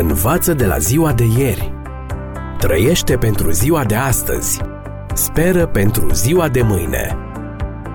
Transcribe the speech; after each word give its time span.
Învață 0.00 0.54
de 0.54 0.66
la 0.66 0.78
ziua 0.78 1.12
de 1.12 1.24
ieri. 1.38 1.72
Trăiește 2.58 3.16
pentru 3.16 3.50
ziua 3.50 3.84
de 3.84 3.94
astăzi. 3.94 4.60
Speră 5.14 5.66
pentru 5.66 6.12
ziua 6.12 6.48
de 6.48 6.62
mâine. 6.62 7.16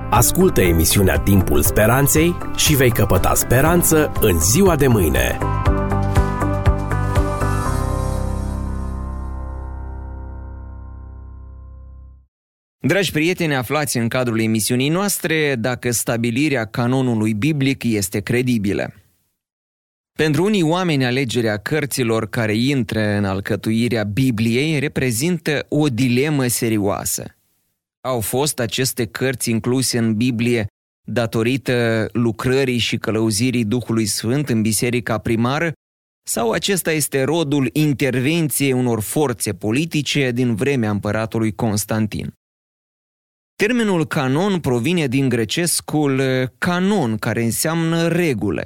Ascultă 0.10 0.62
emisiunea 0.62 1.18
Timpul 1.18 1.62
Speranței 1.62 2.38
și 2.55 2.76
vei 2.76 2.92
căpăta 2.92 3.34
speranță 3.34 4.12
în 4.21 4.39
ziua 4.39 4.76
de 4.76 4.88
mâine. 4.88 5.38
Dragi 12.80 13.12
prieteni, 13.12 13.56
aflați 13.56 13.98
în 13.98 14.08
cadrul 14.08 14.40
emisiunii 14.40 14.90
noastre 14.90 15.56
dacă 15.56 15.92
stabilirea 15.92 16.66
canonului 16.66 17.34
biblic 17.34 17.84
este 17.84 18.20
credibilă. 18.20 18.94
Pentru 20.18 20.43
unii 20.43 20.61
oameni, 20.61 21.05
alegerea 21.05 21.57
cărților 21.57 22.29
care 22.29 22.56
intră 22.56 23.00
în 23.00 23.25
alcătuirea 23.25 24.04
Bibliei 24.04 24.79
reprezintă 24.79 25.65
o 25.69 25.88
dilemă 25.88 26.47
serioasă. 26.47 27.36
Au 28.01 28.19
fost 28.19 28.60
aceste 28.60 29.05
cărți 29.05 29.50
incluse 29.50 29.97
în 29.97 30.15
Biblie 30.15 30.68
datorită 31.07 32.08
lucrării 32.11 32.78
și 32.78 32.97
călăuzirii 32.97 33.66
Duhului 33.66 34.05
Sfânt 34.05 34.50
în 34.50 34.61
biserica 34.61 35.17
primară 35.17 35.72
sau 36.27 36.52
acesta 36.52 36.91
este 36.91 37.23
rodul 37.23 37.69
intervenției 37.73 38.72
unor 38.72 39.02
forțe 39.02 39.53
politice 39.53 40.31
din 40.31 40.55
vremea 40.55 40.89
împăratului 40.89 41.55
Constantin? 41.55 42.33
Termenul 43.55 44.05
canon 44.05 44.59
provine 44.59 45.08
din 45.08 45.30
grecescul 45.30 46.22
canon, 46.58 47.17
care 47.17 47.44
înseamnă 47.44 48.08
regulă. 48.08 48.64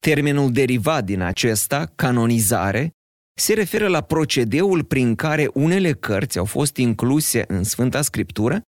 Termenul 0.00 0.52
derivat 0.52 1.04
din 1.04 1.20
acesta, 1.20 1.92
canonizare, 1.94 2.90
se 3.34 3.54
referă 3.54 3.88
la 3.88 4.00
procedeul 4.00 4.84
prin 4.84 5.14
care 5.14 5.50
unele 5.54 5.92
cărți 5.92 6.38
au 6.38 6.44
fost 6.44 6.76
incluse 6.76 7.44
în 7.48 7.64
Sfânta 7.64 8.02
Scriptură, 8.02 8.60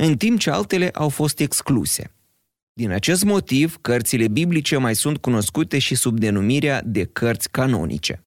în 0.00 0.16
timp 0.16 0.38
ce 0.38 0.50
altele 0.50 0.90
au 0.90 1.08
fost 1.08 1.40
excluse. 1.40 2.14
Din 2.72 2.90
acest 2.90 3.24
motiv, 3.24 3.76
cărțile 3.80 4.28
biblice 4.28 4.76
mai 4.76 4.94
sunt 4.94 5.18
cunoscute 5.18 5.78
și 5.78 5.94
sub 5.94 6.18
denumirea 6.18 6.82
de 6.82 7.04
cărți 7.04 7.50
canonice. 7.50 8.22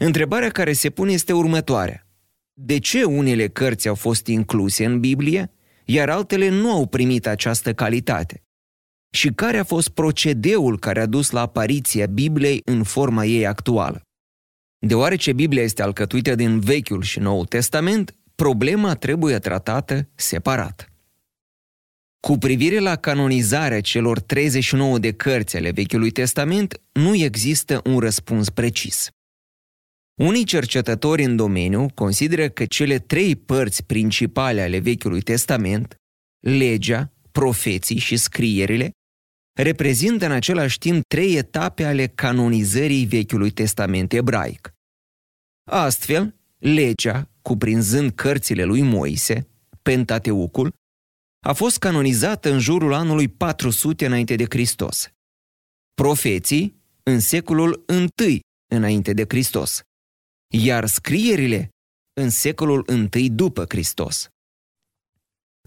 Întrebarea 0.00 0.50
care 0.50 0.72
se 0.72 0.90
pune 0.90 1.12
este 1.12 1.32
următoarea. 1.32 2.06
De 2.52 2.78
ce 2.78 3.04
unele 3.04 3.48
cărți 3.48 3.88
au 3.88 3.94
fost 3.94 4.26
incluse 4.26 4.84
în 4.84 5.00
Biblie, 5.00 5.50
iar 5.84 6.08
altele 6.08 6.48
nu 6.48 6.72
au 6.72 6.86
primit 6.86 7.26
această 7.26 7.74
calitate? 7.74 8.42
Și 9.10 9.28
care 9.28 9.58
a 9.58 9.64
fost 9.64 9.88
procedeul 9.88 10.78
care 10.78 11.00
a 11.00 11.06
dus 11.06 11.30
la 11.30 11.40
apariția 11.40 12.06
Bibliei 12.06 12.62
în 12.64 12.82
forma 12.82 13.24
ei 13.24 13.46
actuală. 13.46 14.02
Deoarece 14.86 15.32
Biblia 15.32 15.62
este 15.62 15.82
alcătuită 15.82 16.34
din 16.34 16.60
Vechiul 16.60 17.02
și 17.02 17.18
Noul 17.18 17.46
Testament, 17.46 18.16
problema 18.34 18.94
trebuie 18.94 19.38
tratată 19.38 20.08
separat. 20.14 20.92
Cu 22.20 22.38
privire 22.38 22.78
la 22.78 22.96
canonizarea 22.96 23.80
celor 23.80 24.20
39 24.20 24.98
de 24.98 25.12
cărți 25.12 25.56
ale 25.56 25.70
Vechiului 25.70 26.10
Testament, 26.10 26.80
nu 26.92 27.14
există 27.14 27.80
un 27.84 27.98
răspuns 27.98 28.50
precis. 28.50 29.08
Unii 30.14 30.44
cercetători 30.44 31.24
în 31.24 31.36
domeniu 31.36 31.86
consideră 31.94 32.48
că 32.48 32.64
cele 32.64 32.98
trei 32.98 33.36
părți 33.36 33.84
principale 33.84 34.60
ale 34.60 34.78
Vechiului 34.78 35.20
Testament, 35.20 35.94
legea, 36.38 37.12
profeții 37.32 37.98
și 37.98 38.16
scrierile, 38.16 38.90
reprezintă 39.62 40.24
în 40.24 40.32
același 40.32 40.78
timp 40.78 41.02
trei 41.08 41.36
etape 41.36 41.84
ale 41.84 42.06
canonizării 42.06 43.06
Vechiului 43.06 43.50
Testament 43.50 44.12
ebraic. 44.12 44.72
Astfel, 45.70 46.34
legea, 46.58 47.30
cuprinzând 47.42 48.10
cărțile 48.10 48.64
lui 48.64 48.82
Moise, 48.82 49.48
Pentateucul, 49.82 50.72
a 51.46 51.52
fost 51.52 51.78
canonizată 51.78 52.52
în 52.52 52.58
jurul 52.58 52.92
anului 52.92 53.28
400 53.28 54.06
înainte 54.06 54.36
de 54.36 54.44
Hristos. 54.48 55.10
Profeții 55.94 56.82
în 57.02 57.20
secolul 57.20 57.84
I 58.28 58.40
înainte 58.74 59.12
de 59.12 59.24
Hristos, 59.28 59.80
iar 60.54 60.86
scrierile 60.86 61.68
în 62.20 62.30
secolul 62.30 63.10
I 63.14 63.30
după 63.30 63.64
Hristos. 63.68 64.28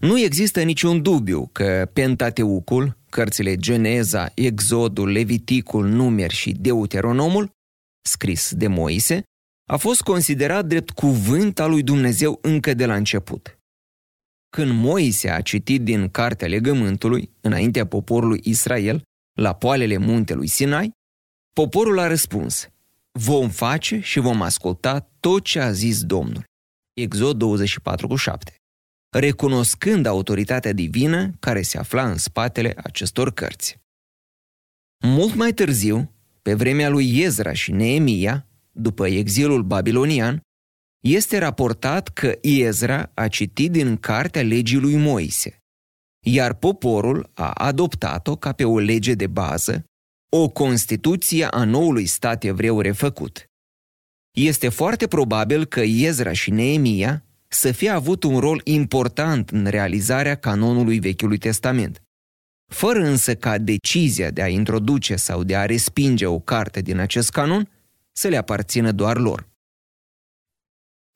Nu 0.02 0.18
există 0.18 0.62
niciun 0.62 1.02
dubiu 1.02 1.46
că 1.46 1.90
Pentateucul, 1.92 2.98
cărțile 3.12 3.56
Geneza, 3.56 4.32
Exodul, 4.34 5.10
Leviticul, 5.10 5.88
Numer 5.88 6.30
și 6.30 6.52
Deuteronomul, 6.52 7.50
scris 8.08 8.54
de 8.54 8.66
Moise, 8.66 9.22
a 9.70 9.76
fost 9.76 10.02
considerat 10.02 10.66
drept 10.66 10.90
cuvânt 10.90 11.58
al 11.58 11.70
lui 11.70 11.82
Dumnezeu 11.82 12.38
încă 12.42 12.74
de 12.74 12.86
la 12.86 12.94
început. 12.94 13.58
Când 14.56 14.70
Moise 14.70 15.30
a 15.30 15.40
citit 15.40 15.82
din 15.82 16.08
Cartea 16.08 16.48
Legământului, 16.48 17.30
înaintea 17.40 17.86
poporului 17.86 18.40
Israel, 18.44 19.02
la 19.38 19.54
poalele 19.54 19.96
muntelui 19.96 20.46
Sinai, 20.46 20.90
poporul 21.52 21.98
a 21.98 22.06
răspuns, 22.06 22.68
vom 23.18 23.48
face 23.48 24.00
și 24.00 24.18
vom 24.18 24.42
asculta 24.42 25.10
tot 25.20 25.44
ce 25.44 25.60
a 25.60 25.72
zis 25.72 26.02
Domnul. 26.02 26.44
Exod 26.92 27.36
24 27.36 28.06
cu 28.06 28.16
7 28.16 28.61
recunoscând 29.12 30.06
autoritatea 30.06 30.72
divină 30.72 31.30
care 31.40 31.62
se 31.62 31.78
afla 31.78 32.10
în 32.10 32.16
spatele 32.16 32.74
acestor 32.76 33.32
cărți. 33.32 33.80
Mult 35.04 35.34
mai 35.34 35.52
târziu, 35.52 36.12
pe 36.42 36.54
vremea 36.54 36.88
lui 36.88 37.18
Ezra 37.18 37.52
și 37.52 37.72
Neemia, 37.72 38.46
după 38.72 39.06
exilul 39.06 39.62
babilonian, 39.62 40.40
este 41.04 41.38
raportat 41.38 42.08
că 42.08 42.38
Ezra 42.40 43.10
a 43.14 43.28
citit 43.28 43.70
din 43.70 43.96
cartea 43.96 44.42
legii 44.42 44.78
lui 44.78 44.96
Moise, 44.96 45.58
iar 46.26 46.54
poporul 46.54 47.30
a 47.34 47.50
adoptat-o 47.50 48.36
ca 48.36 48.52
pe 48.52 48.64
o 48.64 48.78
lege 48.78 49.14
de 49.14 49.26
bază, 49.26 49.84
o 50.28 50.48
constituție 50.48 51.44
a 51.44 51.64
noului 51.64 52.06
stat 52.06 52.44
evreu 52.44 52.80
refăcut. 52.80 53.44
Este 54.36 54.68
foarte 54.68 55.06
probabil 55.06 55.64
că 55.64 55.80
Ezra 55.80 56.32
și 56.32 56.50
Neemia 56.50 57.24
să 57.54 57.72
fie 57.72 57.88
avut 57.88 58.22
un 58.22 58.38
rol 58.38 58.60
important 58.64 59.50
în 59.50 59.66
realizarea 59.66 60.34
canonului 60.34 60.98
Vechiului 60.98 61.38
Testament. 61.38 62.02
Fără 62.72 62.98
însă 62.98 63.34
ca 63.34 63.58
decizia 63.58 64.30
de 64.30 64.42
a 64.42 64.48
introduce 64.48 65.16
sau 65.16 65.44
de 65.44 65.56
a 65.56 65.66
respinge 65.66 66.26
o 66.26 66.38
carte 66.38 66.80
din 66.80 66.98
acest 66.98 67.30
canon 67.30 67.68
să 68.12 68.28
le 68.28 68.36
aparțină 68.36 68.92
doar 68.92 69.18
lor. 69.18 69.50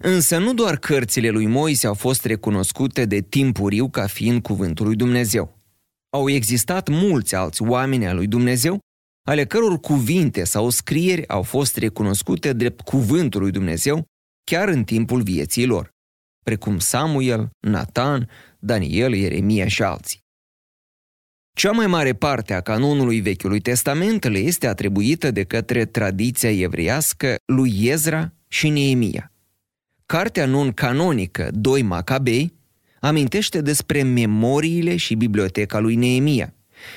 Însă 0.05 0.39
nu 0.39 0.55
doar 0.55 0.77
cărțile 0.77 1.31
lui 1.31 1.47
Moise 1.47 1.87
au 1.87 1.95
fost 1.95 2.25
recunoscute 2.25 3.05
de 3.05 3.21
timpuriu 3.21 3.89
ca 3.89 4.07
fiind 4.07 4.43
cuvântul 4.43 4.87
lui 4.87 4.97
Dumnezeu. 4.97 5.59
Au 6.11 6.29
existat 6.29 6.89
mulți 6.89 7.35
alți 7.35 7.63
oameni 7.63 8.07
al 8.07 8.17
lui 8.17 8.27
Dumnezeu, 8.27 8.79
ale 9.29 9.47
căror 9.47 9.81
cuvinte 9.81 10.45
sau 10.45 10.71
scrieri 10.71 11.29
au 11.29 11.43
fost 11.43 11.77
recunoscute 11.77 12.53
drept 12.53 12.81
cuvântul 12.81 13.41
lui 13.41 13.51
Dumnezeu 13.51 14.05
chiar 14.45 14.69
în 14.69 14.85
timpul 14.85 15.23
vieții 15.23 15.67
lor 15.67 15.95
precum 16.47 16.79
Samuel, 16.79 17.51
Nathan, 17.61 18.29
Daniel, 18.59 19.15
Ieremia 19.15 19.69
și 19.69 19.83
alții. 19.83 20.25
Cea 21.57 21.71
mai 21.71 21.87
mare 21.87 22.13
parte 22.13 22.55
a 22.55 22.61
canonului 22.61 23.21
Vechiului 23.21 23.61
Testament 23.61 24.25
le 24.25 24.39
este 24.39 24.67
atribuită 24.67 25.31
de 25.31 25.45
către 25.45 25.85
tradiția 25.85 26.51
evreiască 26.51 27.35
lui 27.45 27.87
Ezra 27.87 28.33
și 28.49 28.69
Neemia. 28.69 29.33
Cartea 30.07 30.47
non-canonică 30.47 31.51
2 31.53 31.83
Macabei 31.83 32.53
amintește 33.01 33.61
despre 33.61 34.03
memoriile 34.03 34.97
și 34.97 35.15
biblioteca 35.15 35.79
lui 35.79 35.95
Neemia, 35.95 36.55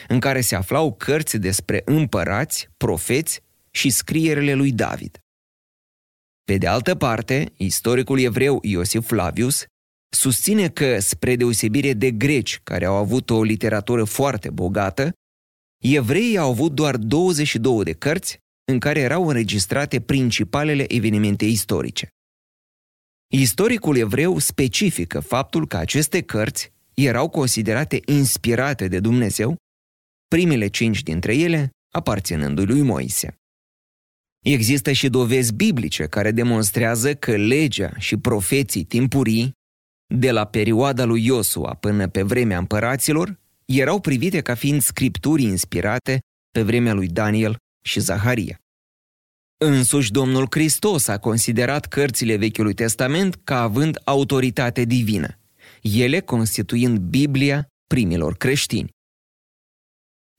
în 0.07 0.19
care 0.19 0.41
se 0.41 0.55
aflau 0.55 0.93
cărți 0.93 1.37
despre 1.37 1.81
împărați, 1.85 2.69
profeți 2.77 3.41
și 3.71 3.89
scrierile 3.89 4.53
lui 4.53 4.71
David. 4.71 5.19
Pe 6.49 6.57
de 6.57 6.67
altă 6.67 6.95
parte, 6.95 7.53
istoricul 7.57 8.19
evreu 8.19 8.59
Iosif 8.61 9.07
Flavius 9.07 9.65
susține 10.09 10.69
că, 10.69 10.99
spre 10.99 11.35
deosebire 11.35 11.93
de 11.93 12.11
greci, 12.11 12.59
care 12.63 12.85
au 12.85 12.95
avut 12.95 13.29
o 13.29 13.43
literatură 13.43 14.03
foarte 14.03 14.49
bogată, 14.49 15.13
evreii 15.83 16.37
au 16.37 16.49
avut 16.49 16.71
doar 16.71 16.97
22 16.97 17.83
de 17.83 17.93
cărți 17.93 18.37
în 18.71 18.79
care 18.79 18.99
erau 18.99 19.27
înregistrate 19.27 20.01
principalele 20.01 20.93
evenimente 20.93 21.45
istorice. 21.45 22.07
Istoricul 23.33 23.97
evreu 23.97 24.37
specifică 24.37 25.19
faptul 25.19 25.67
că 25.67 25.77
aceste 25.77 26.21
cărți 26.21 26.71
erau 26.93 27.29
considerate 27.29 27.99
inspirate 28.05 28.87
de 28.87 28.99
Dumnezeu, 28.99 29.55
primele 30.27 30.67
cinci 30.67 31.03
dintre 31.03 31.35
ele 31.35 31.69
aparținându 31.93 32.63
lui 32.63 32.81
Moise. 32.81 33.38
Există 34.39 34.91
și 34.91 35.09
dovezi 35.09 35.53
biblice 35.53 36.07
care 36.07 36.31
demonstrează 36.31 37.15
că 37.15 37.35
legea 37.35 37.93
și 37.97 38.17
profeții 38.17 38.83
timpurii, 38.83 39.51
de 40.15 40.31
la 40.31 40.45
perioada 40.45 41.05
lui 41.05 41.25
Iosua 41.25 41.73
până 41.73 42.07
pe 42.07 42.23
vremea 42.23 42.57
împăraților, 42.57 43.39
erau 43.65 43.99
privite 43.99 44.41
ca 44.41 44.55
fiind 44.55 44.81
scripturi 44.81 45.43
inspirate 45.43 46.19
pe 46.51 46.61
vremea 46.61 46.93
lui 46.93 47.07
Daniel 47.07 47.57
și 47.83 47.99
Zaharia. 47.99 48.57
Însuși 49.61 50.11
Domnul 50.11 50.47
Hristos 50.49 51.07
a 51.07 51.17
considerat 51.17 51.85
cărțile 51.85 52.35
Vechiului 52.35 52.73
Testament 52.73 53.35
ca 53.43 53.61
având 53.61 54.01
autoritate 54.03 54.83
divină, 54.83 55.39
ele 55.81 56.19
constituind 56.19 56.97
Biblia 56.97 57.67
primilor 57.87 58.37
creștini. 58.37 58.89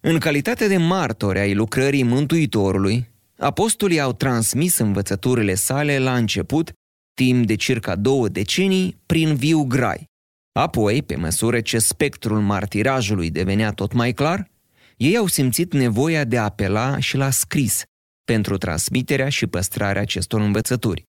În 0.02 0.18
calitate 0.18 0.68
de 0.68 0.76
martori 0.76 1.38
ai 1.38 1.54
lucrării 1.54 2.02
Mântuitorului, 2.02 3.09
apostolii 3.40 4.00
au 4.00 4.12
transmis 4.12 4.78
învățăturile 4.78 5.54
sale 5.54 5.98
la 5.98 6.16
început, 6.16 6.72
timp 7.14 7.46
de 7.46 7.54
circa 7.54 7.96
două 7.96 8.28
decenii, 8.28 9.00
prin 9.06 9.34
viu 9.34 9.64
grai. 9.64 10.08
Apoi, 10.52 11.02
pe 11.02 11.16
măsură 11.16 11.60
ce 11.60 11.78
spectrul 11.78 12.40
martirajului 12.40 13.30
devenea 13.30 13.72
tot 13.72 13.92
mai 13.92 14.12
clar, 14.12 14.50
ei 14.96 15.16
au 15.16 15.26
simțit 15.26 15.72
nevoia 15.72 16.24
de 16.24 16.38
a 16.38 16.44
apela 16.44 16.98
și 16.98 17.16
la 17.16 17.30
scris 17.30 17.82
pentru 18.24 18.56
transmiterea 18.58 19.28
și 19.28 19.46
păstrarea 19.46 20.02
acestor 20.02 20.40
învățături. 20.40 21.04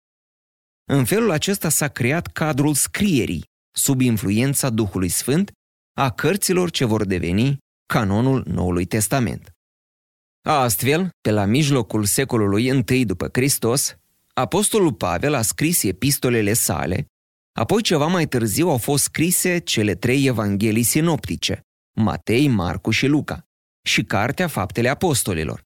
În 0.92 1.06
felul 1.06 1.32
acesta 1.32 1.70
s-a 1.70 1.88
creat 1.88 2.28
cadrul 2.28 2.74
scrierii, 2.74 3.44
sub 3.76 4.02
influența 4.02 4.70
Duhului 4.70 5.10
Sfânt, 5.10 5.52
a 5.98 6.12
cărților 6.12 6.70
ce 6.70 6.86
vor 6.86 7.06
deveni 7.06 7.58
canonul 7.86 8.44
Noului 8.48 8.86
Testament. 8.86 9.50
Astfel, 10.42 11.10
pe 11.22 11.32
la 11.32 11.46
mijlocul 11.46 12.06
secolului 12.06 12.84
I 12.88 13.06
după 13.06 13.30
Hristos, 13.32 13.96
Apostolul 14.34 14.94
Pavel 14.94 15.34
a 15.34 15.42
scris 15.42 15.84
epistolele 15.84 16.54
sale, 16.54 17.06
apoi 17.54 17.82
ceva 17.82 18.08
mai 18.08 18.28
târziu 18.28 18.70
au 18.70 18.78
fost 18.78 19.04
scrise 19.04 19.58
cele 19.58 19.96
trei 19.96 20.26
evanghelii 20.26 20.84
sinoptice, 20.84 21.62
Matei, 21.96 22.48
Marcu 22.48 22.92
și 22.92 23.06
Luca, 23.08 23.44
și 23.88 24.04
Cartea 24.04 24.48
Faptele 24.48 24.90
Apostolilor. 24.90 25.62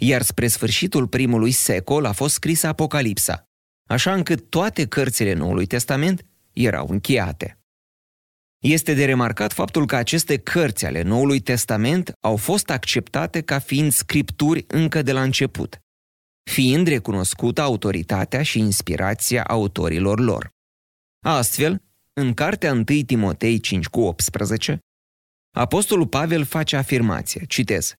Iar 0.00 0.22
spre 0.22 0.46
sfârșitul 0.46 1.08
primului 1.08 1.50
secol 1.50 2.04
a 2.04 2.12
fost 2.12 2.34
scrisă 2.34 2.66
Apocalipsa, 2.66 3.44
așa 3.88 4.14
încât 4.14 4.50
toate 4.50 4.86
cărțile 4.86 5.32
Noului 5.32 5.66
Testament 5.66 6.26
erau 6.52 6.86
încheiate. 6.90 7.58
Este 8.66 8.94
de 8.94 9.04
remarcat 9.04 9.52
faptul 9.52 9.86
că 9.86 9.96
aceste 9.96 10.38
cărți 10.38 10.86
ale 10.86 11.02
Noului 11.02 11.40
Testament 11.40 12.12
au 12.20 12.36
fost 12.36 12.70
acceptate 12.70 13.40
ca 13.40 13.58
fiind 13.58 13.92
scripturi 13.92 14.64
încă 14.66 15.02
de 15.02 15.12
la 15.12 15.22
început, 15.22 15.78
fiind 16.50 16.86
recunoscută 16.86 17.60
autoritatea 17.60 18.42
și 18.42 18.58
inspirația 18.58 19.42
autorilor 19.42 20.20
lor. 20.20 20.48
Astfel, 21.26 21.82
în 22.12 22.34
cartea 22.34 22.72
1 22.72 22.84
Timotei 22.84 23.60
5 23.60 23.86
cu 23.86 24.00
18, 24.00 24.78
Apostolul 25.56 26.06
Pavel 26.06 26.44
face 26.44 26.76
afirmație, 26.76 27.44
citez, 27.46 27.94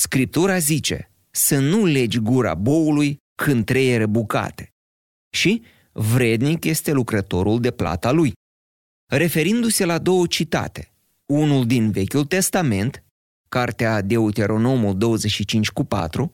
Scriptura 0.00 0.58
zice 0.58 1.10
să 1.30 1.58
nu 1.58 1.84
legi 1.84 2.18
gura 2.18 2.54
boului 2.54 3.16
când 3.42 3.64
trăie 3.64 4.06
bucate 4.06 4.68
și 5.36 5.62
vrednic 5.92 6.64
este 6.64 6.92
lucrătorul 6.92 7.60
de 7.60 7.70
plata 7.70 8.10
lui 8.10 8.32
referindu-se 9.06 9.84
la 9.84 9.98
două 9.98 10.26
citate, 10.26 10.92
unul 11.26 11.66
din 11.66 11.90
Vechiul 11.90 12.24
Testament, 12.24 13.04
cartea 13.48 14.00
Deuteronomul 14.00 14.98
25 14.98 15.70
cu 15.70 15.84
4, 15.84 16.32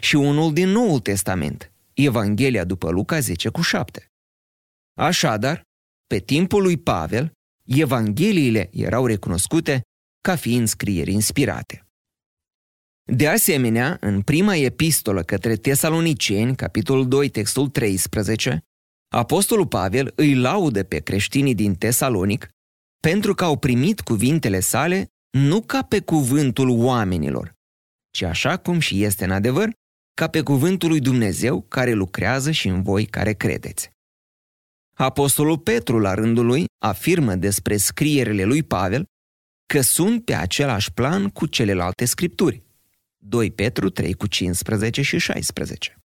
și 0.00 0.16
unul 0.16 0.52
din 0.52 0.68
Noul 0.68 1.00
Testament, 1.00 1.72
Evanghelia 1.94 2.64
după 2.64 2.90
Luca 2.90 3.20
10 3.20 3.48
cu 3.48 3.60
7. 3.60 4.06
Așadar, 4.94 5.62
pe 6.06 6.18
timpul 6.18 6.62
lui 6.62 6.76
Pavel, 6.76 7.32
Evangheliile 7.64 8.70
erau 8.72 9.06
recunoscute 9.06 9.80
ca 10.20 10.36
fiind 10.36 10.68
scrieri 10.68 11.12
inspirate. 11.12 11.86
De 13.04 13.28
asemenea, 13.28 13.96
în 14.00 14.20
prima 14.20 14.54
epistolă 14.56 15.22
către 15.22 15.56
Tesaloniceni, 15.56 16.56
capitolul 16.56 17.08
2, 17.08 17.28
textul 17.28 17.68
13, 17.68 18.64
Apostolul 19.12 19.66
Pavel 19.66 20.12
îi 20.16 20.34
laudă 20.34 20.82
pe 20.82 20.98
creștinii 20.98 21.54
din 21.54 21.74
Tesalonic 21.74 22.48
pentru 23.00 23.34
că 23.34 23.44
au 23.44 23.58
primit 23.58 24.00
cuvintele 24.00 24.60
sale 24.60 25.06
nu 25.30 25.60
ca 25.60 25.82
pe 25.82 26.00
cuvântul 26.00 26.68
oamenilor, 26.68 27.52
ci 28.10 28.22
așa 28.22 28.56
cum 28.56 28.78
și 28.78 29.02
este 29.02 29.24
în 29.24 29.30
adevăr, 29.30 29.70
ca 30.14 30.28
pe 30.28 30.42
cuvântul 30.42 30.88
lui 30.88 31.00
Dumnezeu 31.00 31.62
care 31.62 31.92
lucrează 31.92 32.50
și 32.50 32.68
în 32.68 32.82
voi 32.82 33.06
care 33.06 33.32
credeți. 33.32 33.90
Apostolul 34.94 35.58
Petru, 35.58 35.98
la 35.98 36.14
rândul 36.14 36.46
lui, 36.46 36.64
afirmă 36.78 37.34
despre 37.34 37.76
scrierile 37.76 38.44
lui 38.44 38.62
Pavel 38.62 39.04
că 39.66 39.80
sunt 39.80 40.24
pe 40.24 40.34
același 40.34 40.92
plan 40.92 41.28
cu 41.28 41.46
celelalte 41.46 42.04
scripturi. 42.04 42.62
2 43.16 43.50
Petru 43.50 43.90
3 43.90 44.12
cu 44.12 44.26
15 44.26 45.02
și 45.02 45.18
16. 45.18 46.01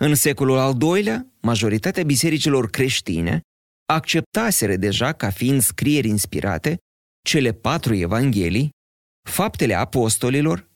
În 0.00 0.14
secolul 0.14 0.58
al 0.58 0.74
doilea, 0.74 1.26
majoritatea 1.40 2.02
bisericilor 2.02 2.70
creștine 2.70 3.40
acceptaseră 3.86 4.76
deja 4.76 5.12
ca 5.12 5.30
fiind 5.30 5.62
scrieri 5.62 6.08
inspirate 6.08 6.78
cele 7.22 7.52
patru 7.52 7.94
evanghelii, 7.94 8.70
faptele 9.28 9.74
apostolilor, 9.74 10.68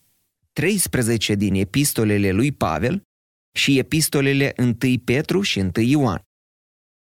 13 0.53 1.35
din 1.35 1.55
epistolele 1.55 2.31
lui 2.31 2.53
Pavel 2.53 3.03
și 3.57 3.79
epistolele 3.79 4.53
1 4.59 4.75
Petru 5.05 5.41
și 5.41 5.59
1 5.59 5.71
Ioan. 5.75 6.23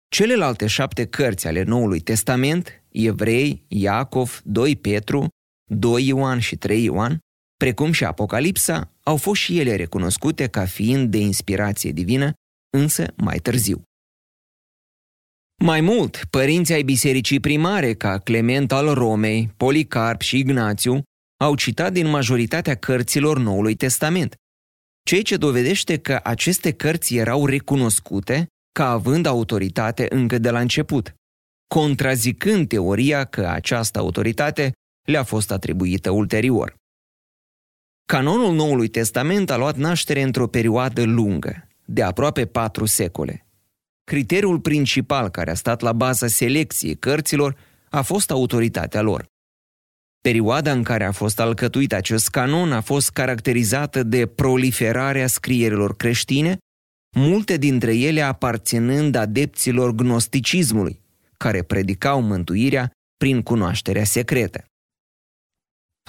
Celelalte 0.09 0.67
șapte 0.67 1.05
cărți 1.05 1.47
ale 1.47 1.63
Noului 1.63 1.99
Testament, 1.99 2.83
Evrei, 2.91 3.65
Iacov, 3.67 4.41
2 4.43 4.75
Petru, 4.75 5.27
2 5.71 6.07
Ioan 6.07 6.39
și 6.39 6.55
3 6.55 6.83
Ioan, 6.83 7.19
precum 7.63 7.91
și 7.91 8.03
Apocalipsa, 8.03 8.91
au 9.03 9.17
fost 9.17 9.41
și 9.41 9.59
ele 9.59 9.75
recunoscute 9.75 10.47
ca 10.47 10.65
fiind 10.65 11.11
de 11.11 11.17
inspirație 11.17 11.91
divină, 11.91 12.33
însă 12.77 13.13
mai 13.15 13.37
târziu. 13.37 13.81
Mai 15.63 15.81
mult, 15.81 16.25
părinții 16.29 16.73
ai 16.73 16.83
bisericii 16.83 17.39
primare, 17.39 17.93
ca 17.93 18.17
Clement 18.17 18.71
al 18.71 18.93
Romei, 18.93 19.53
Policarp 19.57 20.21
și 20.21 20.37
Ignațiu, 20.37 21.01
au 21.43 21.55
citat 21.55 21.93
din 21.93 22.07
majoritatea 22.07 22.75
cărților 22.75 23.39
Noului 23.39 23.75
Testament, 23.75 24.35
ceea 25.05 25.21
ce 25.21 25.37
dovedește 25.37 25.97
că 25.97 26.19
aceste 26.23 26.71
cărți 26.71 27.15
erau 27.15 27.45
recunoscute 27.45 28.47
ca 28.71 28.89
având 28.89 29.25
autoritate 29.25 30.05
încă 30.09 30.37
de 30.37 30.49
la 30.49 30.59
început, 30.59 31.13
contrazicând 31.67 32.67
teoria 32.67 33.25
că 33.25 33.47
această 33.47 33.99
autoritate 33.99 34.71
le-a 35.07 35.23
fost 35.23 35.51
atribuită 35.51 36.09
ulterior. 36.09 36.77
Canonul 38.11 38.55
Noului 38.55 38.87
Testament 38.87 39.49
a 39.49 39.57
luat 39.57 39.75
naștere 39.75 40.21
într-o 40.21 40.47
perioadă 40.47 41.03
lungă, 41.03 41.67
de 41.85 42.03
aproape 42.03 42.45
patru 42.45 42.85
secole. 42.85 43.45
Criteriul 44.03 44.59
principal 44.59 45.29
care 45.29 45.51
a 45.51 45.53
stat 45.53 45.81
la 45.81 45.93
baza 45.93 46.27
selecției 46.27 46.95
cărților 46.95 47.55
a 47.89 48.01
fost 48.01 48.31
autoritatea 48.31 49.01
lor. 49.01 49.25
Perioada 50.21 50.71
în 50.71 50.83
care 50.83 51.03
a 51.03 51.11
fost 51.11 51.39
alcătuit 51.39 51.93
acest 51.93 52.29
canon 52.29 52.71
a 52.71 52.81
fost 52.81 53.09
caracterizată 53.09 54.03
de 54.03 54.25
proliferarea 54.25 55.27
scrierilor 55.27 55.95
creștine, 55.95 56.57
multe 57.15 57.57
dintre 57.57 57.95
ele 57.95 58.21
aparținând 58.21 59.15
adepților 59.15 59.91
gnosticismului, 59.91 61.01
care 61.37 61.61
predicau 61.61 62.21
mântuirea 62.21 62.91
prin 63.17 63.41
cunoașterea 63.41 64.03
secretă. 64.03 64.63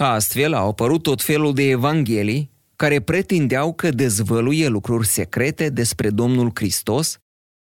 Astfel 0.04 0.54
au 0.54 0.68
apărut 0.68 1.02
tot 1.02 1.22
felul 1.22 1.54
de 1.54 1.62
evanghelii 1.62 2.50
care 2.76 3.00
pretindeau 3.00 3.72
că 3.72 3.90
dezvăluie 3.90 4.68
lucruri 4.68 5.06
secrete 5.06 5.68
despre 5.68 6.10
Domnul 6.10 6.50
Hristos, 6.54 7.18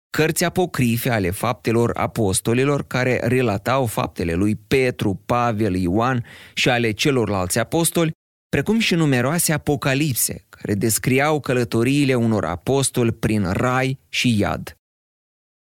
cărți 0.10 0.44
apocrife 0.44 1.10
ale 1.10 1.30
faptelor 1.30 1.92
apostolilor 1.98 2.84
care 2.88 3.20
relatau 3.24 3.86
faptele 3.86 4.34
lui 4.34 4.56
Petru, 4.56 5.22
Pavel, 5.26 5.76
Ioan 5.76 6.26
și 6.54 6.70
ale 6.70 6.92
celorlalți 6.92 7.60
apostoli, 7.60 8.12
precum 8.50 8.80
și 8.80 8.96
numeroase 8.96 9.54
apocalipse 9.54 10.46
care 10.50 10.74
descriau 10.74 11.40
călătoriile 11.40 12.16
unor 12.16 12.46
apostoli 12.46 13.12
prin 13.12 13.52
rai 13.52 14.00
și 14.10 14.40
iad. 14.40 14.76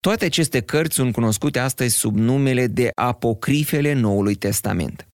Toate 0.01 0.25
aceste 0.25 0.61
cărți 0.61 0.95
sunt 0.95 1.13
cunoscute 1.13 1.59
astăzi 1.59 1.97
sub 1.97 2.17
numele 2.17 2.67
de 2.67 2.91
apocrifele 2.95 3.93
Noului 3.93 4.35
Testament. 4.35 5.10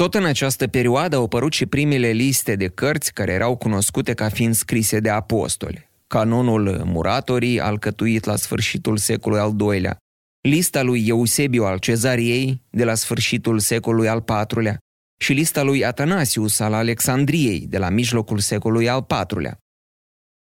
Tot 0.00 0.14
în 0.14 0.24
această 0.24 0.66
perioadă 0.66 1.16
au 1.16 1.24
apărut 1.24 1.52
și 1.52 1.66
primele 1.66 2.08
liste 2.08 2.56
de 2.56 2.68
cărți 2.68 3.12
care 3.12 3.32
erau 3.32 3.56
cunoscute 3.56 4.14
ca 4.14 4.28
fiind 4.28 4.54
scrise 4.54 5.00
de 5.00 5.08
apostoli. 5.10 5.90
Canonul 6.06 6.82
Muratorii, 6.84 7.60
alcătuit 7.60 8.24
la 8.24 8.36
sfârșitul 8.36 8.96
secolului 8.96 9.42
al 9.44 9.74
II-lea, 9.74 9.96
lista 10.40 10.82
lui 10.82 11.06
Eusebiu 11.06 11.64
al 11.64 11.78
Cezariei, 11.78 12.62
de 12.70 12.84
la 12.84 12.94
sfârșitul 12.94 13.58
secolului 13.58 14.08
al 14.08 14.24
IV-lea, 14.28 14.78
și 15.20 15.32
lista 15.32 15.62
lui 15.62 15.84
Atanasius 15.84 16.60
al 16.60 16.72
Alexandriei, 16.72 17.66
de 17.66 17.78
la 17.78 17.88
mijlocul 17.88 18.38
secolului 18.38 18.88
al 18.88 19.06
IV-lea. 19.30 19.58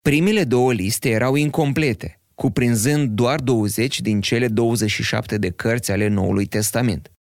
Primele 0.02 0.44
două 0.44 0.74
liste 0.74 1.10
erau 1.10 1.36
incomplete, 1.36 2.22
cuprinzând 2.36 3.10
doar 3.10 3.40
20 3.40 4.02
din 4.02 4.22
cele 4.22 4.48
27 4.48 5.38
de 5.38 5.50
cărți 5.50 5.92
ale 5.92 6.08
Noului 6.08 6.46
Testament. 6.46 7.12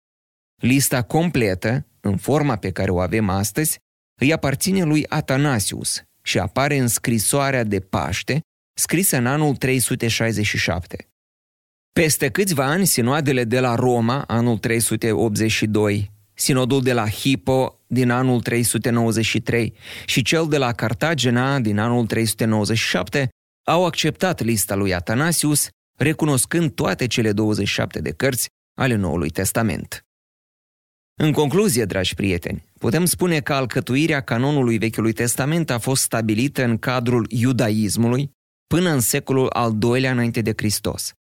Lista 0.61 1.01
completă 1.01 1.85
în 1.99 2.17
forma 2.17 2.55
pe 2.55 2.71
care 2.71 2.91
o 2.91 2.99
avem 2.99 3.29
astăzi, 3.29 3.79
îi 4.19 4.33
aparține 4.33 4.83
lui 4.83 5.07
Atanasius, 5.07 6.01
și 6.21 6.39
apare 6.39 6.77
în 6.77 6.87
scrisoarea 6.87 7.63
de 7.63 7.79
Paște, 7.79 8.39
scrisă 8.73 9.17
în 9.17 9.25
anul 9.25 9.55
367. 9.55 11.07
Peste 11.93 12.29
câțiva 12.29 12.65
ani, 12.65 12.85
sinoadele 12.85 13.43
de 13.43 13.59
la 13.59 13.75
Roma, 13.75 14.23
anul 14.27 14.57
382, 14.57 16.11
sinodul 16.33 16.81
de 16.81 16.93
la 16.93 17.09
Hippo 17.09 17.79
din 17.87 18.09
anul 18.09 18.41
393 18.41 19.73
și 20.05 20.21
cel 20.21 20.47
de 20.47 20.57
la 20.57 20.73
Cartagena 20.73 21.59
din 21.59 21.77
anul 21.77 22.05
397 22.05 23.29
au 23.67 23.85
acceptat 23.85 24.41
lista 24.41 24.75
lui 24.75 24.93
Atanasius, 24.93 25.67
recunoscând 25.97 26.71
toate 26.71 27.07
cele 27.07 27.31
27 27.31 28.01
de 28.01 28.11
cărți 28.11 28.47
ale 28.79 28.95
Noului 28.95 29.29
Testament. 29.29 30.05
În 31.23 31.31
concluzie, 31.31 31.85
dragi 31.85 32.13
prieteni, 32.13 32.63
putem 32.79 33.05
spune 33.05 33.39
că 33.39 33.53
alcătuirea 33.53 34.21
canonului 34.21 34.77
Vechiului 34.77 35.13
Testament 35.13 35.69
a 35.69 35.77
fost 35.77 36.01
stabilită 36.01 36.63
în 36.63 36.77
cadrul 36.77 37.25
iudaismului 37.29 38.31
până 38.67 38.89
în 38.89 38.99
secolul 38.99 39.49
al 39.49 39.77
II-lea 39.81 40.11
înainte 40.11 40.41
de 40.41 40.53
Hristos, 40.55 41.13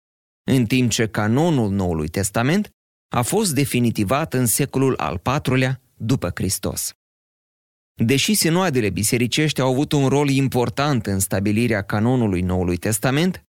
în 0.51 0.65
timp 0.65 0.91
ce 0.91 1.07
canonul 1.07 1.71
Noului 1.71 2.09
Testament 2.09 2.71
a 3.15 3.23
fost 3.23 3.55
definitivat 3.55 4.35
în 4.35 4.47
secolul 4.47 4.97
al 4.97 5.21
IV-lea 5.45 5.81
după 5.97 6.31
Hristos. 6.35 6.93
Deși 8.05 8.35
sinoadele 8.35 8.91
bisericești 8.91 9.61
au 9.61 9.71
avut 9.71 9.93
un 9.93 10.09
rol 10.09 10.29
important 10.29 11.07
în 11.07 11.19
stabilirea 11.19 11.83
canonului 11.83 12.41
Noului 12.41 12.77
Testament, 12.77 13.43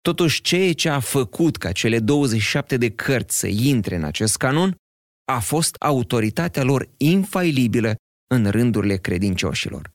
totuși 0.00 0.40
ceea 0.40 0.72
ce 0.72 0.88
a 0.88 1.00
făcut 1.00 1.56
ca 1.56 1.72
cele 1.72 1.98
27 1.98 2.76
de 2.76 2.90
cărți 2.90 3.38
să 3.38 3.46
intre 3.46 3.96
în 3.96 4.04
acest 4.04 4.36
canon 4.36 4.76
a 5.24 5.38
fost 5.38 5.76
autoritatea 5.80 6.62
lor 6.62 6.88
infailibilă 6.96 7.94
în 8.34 8.50
rândurile 8.50 8.96
credincioșilor. 8.96 9.90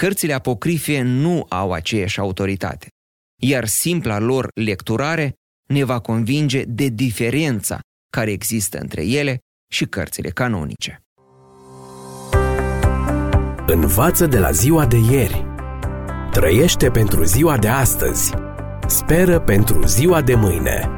Cărțile 0.00 0.32
apocrife 0.32 1.00
nu 1.00 1.46
au 1.48 1.72
aceeași 1.72 2.20
autoritate, 2.20 2.88
iar 3.42 3.66
simpla 3.66 4.18
lor 4.18 4.48
lecturare 4.54 5.34
ne 5.68 5.84
va 5.84 6.00
convinge 6.00 6.64
de 6.64 6.88
diferența 6.88 7.80
care 8.12 8.30
există 8.30 8.78
între 8.78 9.06
ele 9.06 9.38
și 9.72 9.84
cărțile 9.84 10.30
canonice. 10.30 11.02
Învață 13.66 14.26
de 14.26 14.38
la 14.38 14.50
ziua 14.50 14.86
de 14.86 14.96
ieri. 14.96 15.44
Trăiește 16.30 16.90
pentru 16.90 17.24
ziua 17.24 17.58
de 17.58 17.68
astăzi. 17.68 18.32
Speră 18.86 19.40
pentru 19.40 19.86
ziua 19.86 20.22
de 20.22 20.34
mâine. 20.34 20.97